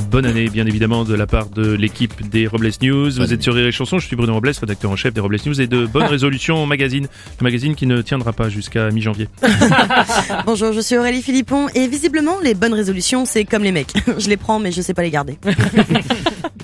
[0.00, 3.10] bonne année bien évidemment de la part de l'équipe des Robles News.
[3.10, 5.38] Vous êtes sur Rire et Chanson, je suis Bruno Robles, rédacteur en chef des Robles
[5.46, 7.06] News et de bonnes résolutions magazine,
[7.40, 9.28] le magazine qui ne tiendra pas jusqu'à mi-janvier.
[10.46, 13.92] Bonjour, je suis Aurélie Philippon et visiblement les bonnes résolutions c'est comme les mecs.
[14.18, 15.38] Je les prends mais je sais pas les garder.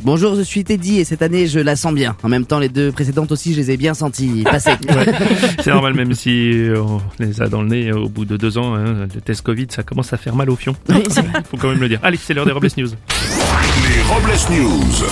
[0.03, 2.17] Bonjour, je suis Teddy et cette année je la sens bien.
[2.23, 4.73] En même temps, les deux précédentes aussi, je les ai bien senties passer.
[5.61, 8.75] C'est normal même si on les a dans le nez au bout de deux ans,
[8.75, 10.77] hein, le test Covid ça commence à faire mal au fion.
[11.51, 12.01] Faut quand même le dire.
[12.03, 12.91] Allez, c'est l'heure des Robles News.
[13.63, 15.07] Les Robles News.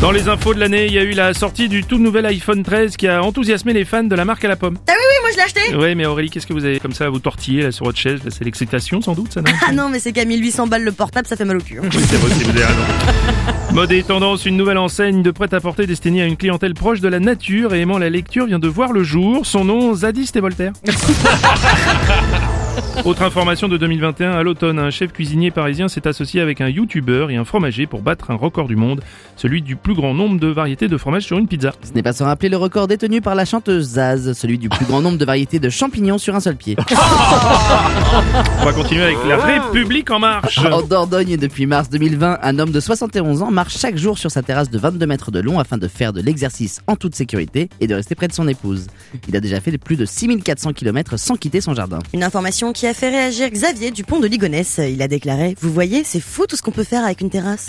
[0.00, 2.62] Dans les infos de l'année, il y a eu la sortie du tout nouvel iPhone
[2.62, 4.76] 13 qui a enthousiasmé les fans de la marque à la pomme.
[4.88, 5.76] Ah oui oui, moi je l'ai acheté.
[5.76, 7.98] Ouais, mais Aurélie, qu'est-ce que vous avez comme ça à vous tortiller là sur votre
[7.98, 8.20] chaise?
[8.24, 9.50] Là, C'est l'excitation sans doute, ça non?
[9.68, 11.78] Ah non mais c'est qu'à 1800 balles le portable ça fait mal au cul.
[11.82, 11.88] hein.
[11.92, 12.80] Oui, c'est possible, vous avez raison.
[13.72, 17.18] Mode et tendance, une nouvelle enseigne de prêt-à-porter destinée à une clientèle proche de la
[17.18, 19.44] nature et aimant la lecture vient de voir le jour.
[19.46, 20.72] Son nom, Zadiste et Voltaire.
[23.04, 27.30] Autre information de 2021, à l'automne, un chef cuisinier parisien s'est associé avec un youtubeur
[27.30, 29.00] et un fromager pour battre un record du monde,
[29.36, 31.72] celui du plus grand nombre de variétés de fromage sur une pizza.
[31.82, 34.86] Ce n'est pas sans rappeler le record détenu par la chanteuse Zaz, celui du plus
[34.86, 36.76] grand nombre de variétés de champignons sur un seul pied.
[38.14, 40.58] On va continuer avec la République en marche.
[40.58, 44.42] En Dordogne, depuis mars 2020, un homme de 71 ans marche chaque jour sur sa
[44.42, 47.88] terrasse de 22 mètres de long afin de faire de l'exercice en toute sécurité et
[47.88, 48.86] de rester près de son épouse.
[49.26, 51.98] Il a déjà fait plus de 6400 km sans quitter son jardin.
[52.12, 54.78] Une information qui a fait réagir Xavier Dupont de Ligonnès.
[54.78, 57.68] Il a déclaré Vous voyez, c'est fou tout ce qu'on peut faire avec une terrasse.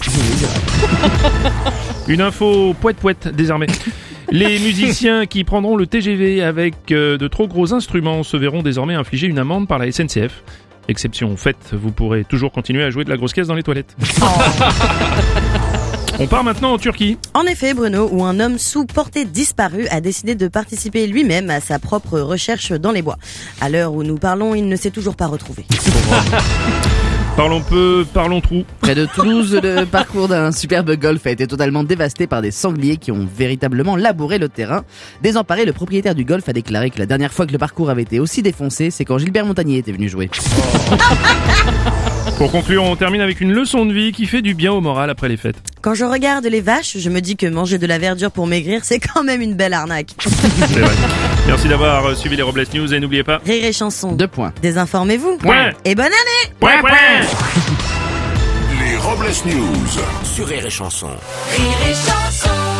[2.07, 3.67] Une info poète poète désormais.
[4.31, 8.95] Les musiciens qui prendront le TGV avec euh, de trop gros instruments se verront désormais
[8.95, 10.43] infliger une amende par la SNCF.
[10.87, 13.95] Exception faite, vous pourrez toujours continuer à jouer de la grosse caisse dans les toilettes.
[16.19, 17.17] On part maintenant en Turquie.
[17.33, 21.59] En effet, Bruno, où un homme sous portée disparu a décidé de participer lui-même à
[21.59, 23.17] sa propre recherche dans les bois.
[23.59, 25.65] À l'heure où nous parlons, il ne s'est toujours pas retrouvé.
[27.35, 28.63] Parlons peu, parlons trou.
[28.79, 32.95] Près de Toulouse, le parcours d'un superbe golf a été totalement dévasté par des sangliers
[32.95, 34.85] qui ont véritablement labouré le terrain.
[35.21, 38.03] Désemparé, le propriétaire du golf a déclaré que la dernière fois que le parcours avait
[38.03, 40.29] été aussi défoncé, c'est quand Gilbert Montagnier était venu jouer.
[42.37, 45.09] Pour conclure, on termine avec une leçon de vie qui fait du bien au moral
[45.09, 45.61] après les fêtes.
[45.85, 48.83] Quand je regarde les vaches, je me dis que manger de la verdure pour maigrir,
[48.83, 50.15] c'est quand même une belle arnaque.
[50.17, 50.95] C'est vrai.
[51.45, 53.39] Merci d'avoir euh, suivi les Robles News et n'oubliez pas.
[53.45, 54.13] Rire et chanson.
[54.13, 54.51] Deux points.
[54.63, 55.37] Désinformez-vous.
[55.37, 55.73] Point.
[55.85, 56.89] Et bonne année Point, point.
[58.79, 60.01] Les Robles News.
[60.23, 61.11] Sur Rire et Chanson.
[61.51, 62.74] Rire et chanson